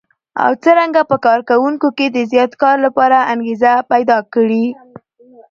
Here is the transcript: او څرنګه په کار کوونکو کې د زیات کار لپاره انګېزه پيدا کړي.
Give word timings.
او 0.43 0.51
څرنګه 0.63 1.01
په 1.09 1.17
کار 1.25 1.39
کوونکو 1.49 1.87
کې 1.97 2.05
د 2.09 2.17
زیات 2.31 2.51
کار 2.63 2.77
لپاره 2.85 3.17
انګېزه 3.33 3.71
پيدا 3.91 4.17
کړي. 4.33 4.65